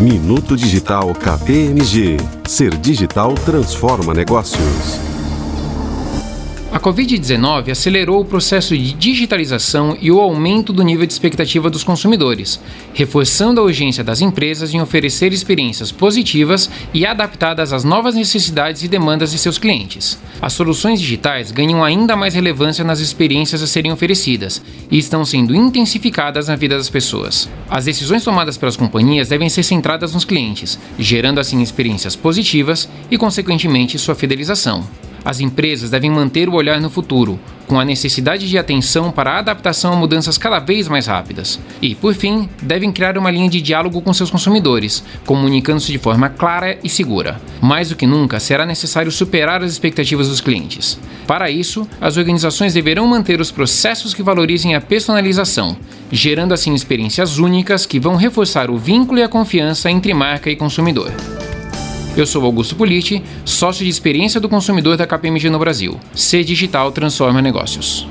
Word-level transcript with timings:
Minuto 0.00 0.54
Digital 0.56 1.12
KPMG. 1.16 2.16
Ser 2.48 2.76
digital 2.76 3.34
transforma 3.34 4.14
negócios. 4.14 5.00
A 6.72 6.80
Covid-19 6.80 7.70
acelerou 7.70 8.22
o 8.22 8.24
processo 8.24 8.74
de 8.74 8.94
digitalização 8.94 9.94
e 10.00 10.10
o 10.10 10.18
aumento 10.18 10.72
do 10.72 10.82
nível 10.82 11.04
de 11.04 11.12
expectativa 11.12 11.68
dos 11.68 11.84
consumidores, 11.84 12.58
reforçando 12.94 13.60
a 13.60 13.64
urgência 13.64 14.02
das 14.02 14.22
empresas 14.22 14.72
em 14.72 14.80
oferecer 14.80 15.34
experiências 15.34 15.92
positivas 15.92 16.70
e 16.94 17.04
adaptadas 17.04 17.74
às 17.74 17.84
novas 17.84 18.14
necessidades 18.14 18.82
e 18.82 18.88
demandas 18.88 19.32
de 19.32 19.38
seus 19.38 19.58
clientes. 19.58 20.18
As 20.40 20.54
soluções 20.54 20.98
digitais 20.98 21.52
ganham 21.52 21.84
ainda 21.84 22.16
mais 22.16 22.32
relevância 22.32 22.82
nas 22.82 23.00
experiências 23.00 23.62
a 23.62 23.66
serem 23.66 23.92
oferecidas 23.92 24.62
e 24.90 24.96
estão 24.96 25.26
sendo 25.26 25.54
intensificadas 25.54 26.48
na 26.48 26.56
vida 26.56 26.78
das 26.78 26.88
pessoas. 26.88 27.50
As 27.68 27.84
decisões 27.84 28.24
tomadas 28.24 28.56
pelas 28.56 28.78
companhias 28.78 29.28
devem 29.28 29.50
ser 29.50 29.62
centradas 29.62 30.14
nos 30.14 30.24
clientes, 30.24 30.78
gerando 30.98 31.38
assim 31.38 31.60
experiências 31.60 32.16
positivas 32.16 32.88
e, 33.10 33.18
consequentemente, 33.18 33.98
sua 33.98 34.14
fidelização. 34.14 34.82
As 35.24 35.40
empresas 35.40 35.90
devem 35.90 36.10
manter 36.10 36.48
o 36.48 36.54
olhar 36.54 36.80
no 36.80 36.90
futuro, 36.90 37.38
com 37.66 37.78
a 37.80 37.84
necessidade 37.84 38.48
de 38.48 38.58
atenção 38.58 39.10
para 39.10 39.32
a 39.32 39.38
adaptação 39.38 39.92
a 39.92 39.96
mudanças 39.96 40.36
cada 40.36 40.58
vez 40.58 40.88
mais 40.88 41.06
rápidas. 41.06 41.58
E, 41.80 41.94
por 41.94 42.14
fim, 42.14 42.48
devem 42.60 42.92
criar 42.92 43.16
uma 43.16 43.30
linha 43.30 43.48
de 43.48 43.62
diálogo 43.62 44.02
com 44.02 44.12
seus 44.12 44.30
consumidores, 44.30 45.02
comunicando-se 45.24 45.90
de 45.90 45.98
forma 45.98 46.28
clara 46.28 46.78
e 46.84 46.88
segura. 46.88 47.40
Mais 47.60 47.88
do 47.88 47.96
que 47.96 48.06
nunca, 48.06 48.40
será 48.40 48.66
necessário 48.66 49.10
superar 49.10 49.62
as 49.62 49.72
expectativas 49.72 50.28
dos 50.28 50.40
clientes. 50.40 50.98
Para 51.26 51.50
isso, 51.50 51.88
as 52.00 52.16
organizações 52.16 52.74
deverão 52.74 53.06
manter 53.06 53.40
os 53.40 53.50
processos 53.50 54.12
que 54.12 54.22
valorizem 54.22 54.74
a 54.74 54.80
personalização, 54.80 55.76
gerando 56.10 56.52
assim 56.52 56.74
experiências 56.74 57.38
únicas 57.38 57.86
que 57.86 58.00
vão 58.00 58.16
reforçar 58.16 58.70
o 58.70 58.76
vínculo 58.76 59.18
e 59.18 59.22
a 59.22 59.28
confiança 59.28 59.90
entre 59.90 60.12
marca 60.12 60.50
e 60.50 60.56
consumidor. 60.56 61.10
Eu 62.14 62.26
sou 62.26 62.44
Augusto 62.44 62.76
Politi, 62.76 63.22
sócio 63.42 63.84
de 63.84 63.90
experiência 63.90 64.38
do 64.38 64.48
consumidor 64.48 64.98
da 64.98 65.06
KPMG 65.06 65.48
no 65.48 65.58
Brasil. 65.58 65.98
Ser 66.14 66.44
digital 66.44 66.92
transforma 66.92 67.40
negócios. 67.40 68.06